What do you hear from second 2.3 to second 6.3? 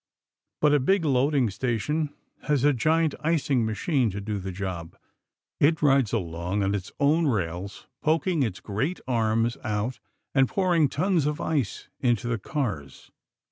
has a giant icing machine to do the job. It rides